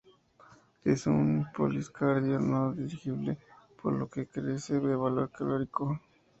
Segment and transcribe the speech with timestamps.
[0.83, 3.37] Es un polisacárido no digerible,
[3.79, 6.01] por lo que carece de valor calórico